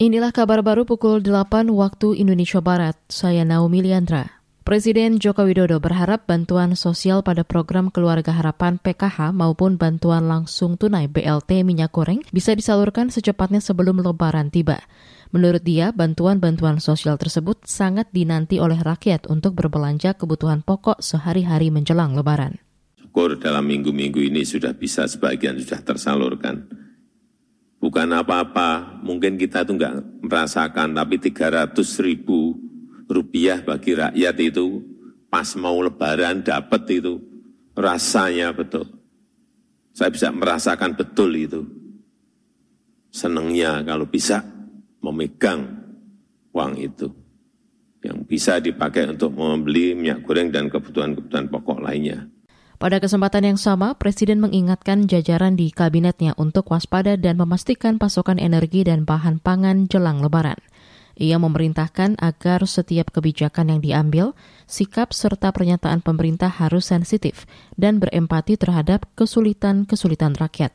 Inilah 0.00 0.32
kabar 0.32 0.64
baru 0.64 0.88
pukul 0.88 1.20
8 1.20 1.68
waktu 1.76 2.16
Indonesia 2.16 2.64
Barat. 2.64 2.96
Saya 3.12 3.44
Naomi 3.44 3.84
Liandra. 3.84 4.40
Presiden 4.64 5.20
Joko 5.20 5.44
Widodo 5.44 5.76
berharap 5.76 6.24
bantuan 6.24 6.72
sosial 6.72 7.20
pada 7.20 7.44
program 7.44 7.92
Keluarga 7.92 8.32
Harapan 8.32 8.80
PKH 8.80 9.36
maupun 9.36 9.76
bantuan 9.76 10.24
langsung 10.24 10.80
tunai 10.80 11.04
BLT 11.04 11.68
minyak 11.68 11.92
goreng 11.92 12.24
bisa 12.32 12.56
disalurkan 12.56 13.12
secepatnya 13.12 13.60
sebelum 13.60 14.00
lebaran 14.00 14.48
tiba. 14.48 14.80
Menurut 15.36 15.60
dia, 15.68 15.92
bantuan-bantuan 15.92 16.80
sosial 16.80 17.20
tersebut 17.20 17.60
sangat 17.68 18.08
dinanti 18.08 18.56
oleh 18.56 18.80
rakyat 18.80 19.28
untuk 19.28 19.52
berbelanja 19.52 20.16
kebutuhan 20.16 20.64
pokok 20.64 21.04
sehari-hari 21.04 21.68
menjelang 21.68 22.16
lebaran. 22.16 22.56
Syukur 22.96 23.36
dalam 23.36 23.68
minggu-minggu 23.68 24.32
ini 24.32 24.48
sudah 24.48 24.72
bisa 24.72 25.04
sebagian 25.04 25.60
sudah 25.60 25.84
tersalurkan 25.84 26.88
bukan 27.80 28.08
apa-apa, 28.12 29.00
mungkin 29.00 29.40
kita 29.40 29.64
itu 29.64 29.74
enggak 29.74 30.04
merasakan, 30.20 30.94
tapi 30.94 31.16
300 31.16 31.74
ribu 32.04 32.54
rupiah 33.10 33.58
bagi 33.64 33.98
rakyat 33.98 34.36
itu 34.38 34.84
pas 35.26 35.48
mau 35.58 35.80
lebaran 35.82 36.46
dapat 36.46 36.82
itu 37.00 37.18
rasanya 37.74 38.54
betul. 38.54 38.86
Saya 39.90 40.12
bisa 40.14 40.30
merasakan 40.30 40.94
betul 40.94 41.34
itu. 41.34 41.60
Senangnya 43.10 43.82
kalau 43.82 44.06
bisa 44.06 44.44
memegang 45.02 45.66
uang 46.54 46.74
itu. 46.78 47.08
Yang 48.00 48.18
bisa 48.24 48.62
dipakai 48.62 49.12
untuk 49.12 49.34
membeli 49.34 49.92
minyak 49.92 50.24
goreng 50.24 50.48
dan 50.48 50.72
kebutuhan-kebutuhan 50.72 51.52
pokok 51.52 51.84
lainnya. 51.84 52.30
Pada 52.80 52.96
kesempatan 52.96 53.44
yang 53.44 53.60
sama, 53.60 53.92
Presiden 53.92 54.40
mengingatkan 54.40 55.04
jajaran 55.04 55.52
di 55.52 55.68
kabinetnya 55.68 56.32
untuk 56.40 56.72
waspada 56.72 57.20
dan 57.20 57.36
memastikan 57.36 58.00
pasokan 58.00 58.40
energi 58.40 58.88
dan 58.88 59.04
bahan 59.04 59.36
pangan 59.36 59.84
jelang 59.84 60.24
Lebaran. 60.24 60.56
Ia 61.20 61.36
memerintahkan 61.36 62.16
agar 62.16 62.64
setiap 62.64 63.12
kebijakan 63.12 63.76
yang 63.76 63.80
diambil, 63.84 64.32
sikap 64.64 65.12
serta 65.12 65.52
pernyataan 65.52 66.00
pemerintah 66.00 66.48
harus 66.48 66.88
sensitif 66.88 67.44
dan 67.76 68.00
berempati 68.00 68.56
terhadap 68.56 69.04
kesulitan-kesulitan 69.12 70.40
rakyat. 70.40 70.72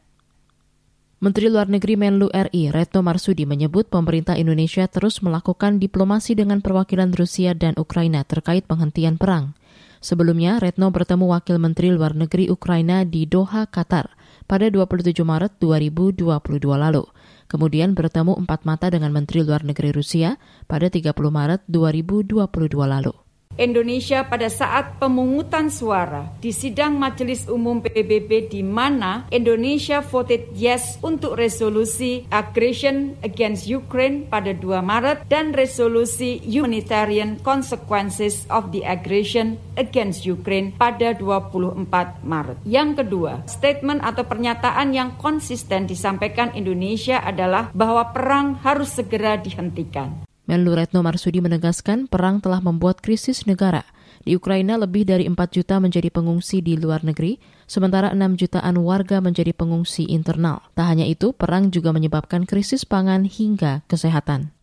Menteri 1.26 1.50
Luar 1.50 1.66
Negeri 1.74 1.98
Menlu 1.98 2.30
RI 2.30 2.70
Retno 2.70 3.02
Marsudi 3.02 3.50
menyebut 3.50 3.90
pemerintah 3.90 4.38
Indonesia 4.38 4.86
terus 4.86 5.26
melakukan 5.26 5.82
diplomasi 5.82 6.38
dengan 6.38 6.62
perwakilan 6.62 7.10
Rusia 7.18 7.58
dan 7.58 7.74
Ukraina 7.82 8.22
terkait 8.22 8.70
penghentian 8.70 9.18
perang. 9.18 9.58
Sebelumnya, 10.06 10.62
Retno 10.62 10.94
bertemu 10.94 11.34
Wakil 11.34 11.58
Menteri 11.58 11.90
Luar 11.90 12.14
Negeri 12.14 12.46
Ukraina 12.54 13.02
di 13.10 13.26
Doha, 13.26 13.66
Qatar 13.66 14.14
pada 14.46 14.70
27 14.70 15.18
Maret 15.26 15.58
2022 15.58 16.30
lalu. 16.78 17.10
Kemudian 17.50 17.98
bertemu 17.98 18.38
empat 18.38 18.70
mata 18.70 18.94
dengan 18.94 19.10
Menteri 19.10 19.42
Luar 19.42 19.66
Negeri 19.66 19.90
Rusia 19.90 20.38
pada 20.70 20.94
30 20.94 21.10
Maret 21.10 21.66
2022 21.66 22.38
lalu. 22.86 23.25
Indonesia 23.56 24.28
pada 24.28 24.52
saat 24.52 25.00
pemungutan 25.00 25.72
suara 25.72 26.28
di 26.44 26.52
sidang 26.52 27.00
Majelis 27.00 27.48
Umum 27.48 27.80
PBB 27.80 28.52
di 28.52 28.62
mana 28.62 29.28
Indonesia 29.32 30.04
voted 30.04 30.52
yes 30.56 31.00
untuk 31.00 31.40
resolusi 31.40 32.28
aggression 32.32 33.16
against 33.24 33.66
Ukraine 33.68 34.28
pada 34.28 34.52
2 34.52 34.84
Maret 34.84 35.24
dan 35.32 35.56
resolusi 35.56 36.44
humanitarian 36.44 37.40
consequences 37.42 38.44
of 38.52 38.76
the 38.76 38.84
aggression 38.84 39.56
against 39.80 40.28
Ukraine 40.28 40.76
pada 40.76 41.16
24 41.16 41.88
Maret. 42.24 42.60
Yang 42.68 43.04
kedua, 43.04 43.44
statement 43.48 44.04
atau 44.04 44.28
pernyataan 44.28 44.92
yang 44.92 45.16
konsisten 45.16 45.88
disampaikan 45.88 46.52
Indonesia 46.56 47.24
adalah 47.24 47.72
bahwa 47.72 48.12
perang 48.12 48.60
harus 48.64 48.92
segera 48.96 49.40
dihentikan. 49.40 50.26
Menlu 50.46 50.78
Retno 50.78 51.02
Marsudi 51.02 51.42
menegaskan 51.42 52.06
perang 52.06 52.38
telah 52.38 52.62
membuat 52.62 53.02
krisis 53.02 53.50
negara. 53.50 53.82
Di 54.26 54.34
Ukraina 54.34 54.78
lebih 54.78 55.06
dari 55.06 55.26
4 55.30 55.38
juta 55.54 55.78
menjadi 55.78 56.10
pengungsi 56.10 56.62
di 56.62 56.78
luar 56.78 57.06
negeri, 57.06 57.38
sementara 57.66 58.14
6 58.14 58.38
jutaan 58.38 58.78
warga 58.82 59.22
menjadi 59.22 59.54
pengungsi 59.54 60.10
internal. 60.10 60.66
Tak 60.74 60.86
hanya 60.86 61.06
itu, 61.06 61.34
perang 61.34 61.70
juga 61.70 61.94
menyebabkan 61.94 62.46
krisis 62.46 62.86
pangan 62.86 63.26
hingga 63.26 63.86
kesehatan. 63.86 64.54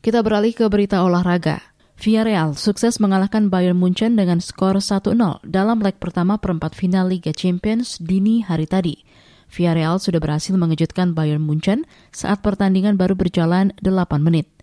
Kita 0.00 0.24
beralih 0.24 0.56
ke 0.56 0.68
berita 0.72 1.04
olahraga. 1.04 1.74
Villarreal 1.98 2.54
sukses 2.54 3.02
mengalahkan 3.02 3.50
Bayern 3.50 3.74
Munchen 3.74 4.14
dengan 4.14 4.38
skor 4.38 4.78
1-0 4.78 5.18
dalam 5.42 5.82
leg 5.82 5.98
pertama 5.98 6.38
perempat 6.38 6.78
final 6.78 7.10
Liga 7.10 7.34
Champions 7.34 7.98
dini 7.98 8.46
hari 8.46 8.70
tadi. 8.70 9.02
Villarreal 9.50 9.98
sudah 9.98 10.22
berhasil 10.22 10.54
mengejutkan 10.54 11.18
Bayern 11.18 11.42
Munchen 11.42 11.88
saat 12.14 12.38
pertandingan 12.38 12.94
baru 12.94 13.18
berjalan 13.18 13.74
8 13.82 14.22
menit. 14.22 14.57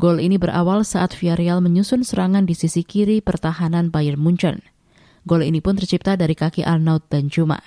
Gol 0.00 0.24
ini 0.24 0.40
berawal 0.40 0.88
saat 0.88 1.12
Villarreal 1.12 1.60
menyusun 1.60 2.00
serangan 2.00 2.48
di 2.48 2.56
sisi 2.56 2.80
kiri 2.80 3.20
pertahanan 3.20 3.92
Bayern 3.92 4.16
Munchen. 4.16 4.64
Gol 5.28 5.44
ini 5.44 5.60
pun 5.60 5.76
tercipta 5.76 6.16
dari 6.16 6.32
kaki 6.32 6.64
Arnaud 6.64 7.04
dan 7.12 7.28
Juma. 7.28 7.60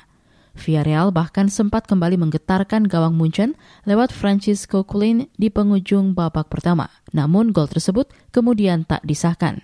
Villarreal 0.57 1.13
bahkan 1.13 1.51
sempat 1.51 1.85
kembali 1.85 2.17
menggetarkan 2.17 2.89
gawang 2.89 3.13
Munchen 3.13 3.53
lewat 3.85 4.09
Francisco 4.09 4.81
Culin 4.87 5.29
di 5.37 5.53
penghujung 5.53 6.17
babak 6.17 6.49
pertama. 6.49 6.89
Namun 7.13 7.53
gol 7.53 7.69
tersebut 7.69 8.09
kemudian 8.33 8.87
tak 8.87 9.05
disahkan. 9.05 9.61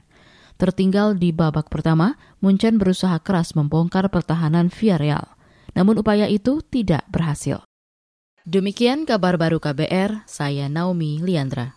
Tertinggal 0.62 1.18
di 1.18 1.34
babak 1.34 1.74
pertama, 1.74 2.20
Munchen 2.46 2.78
berusaha 2.78 3.18
keras 3.26 3.58
membongkar 3.58 4.06
pertahanan 4.14 4.70
Villarreal. 4.70 5.34
Namun 5.74 5.98
upaya 5.98 6.30
itu 6.30 6.62
tidak 6.62 7.08
berhasil. 7.10 7.66
Demikian 8.42 9.06
kabar 9.06 9.38
baru 9.38 9.62
KBR, 9.62 10.26
saya 10.26 10.66
Naomi 10.66 11.22
Liandra. 11.22 11.70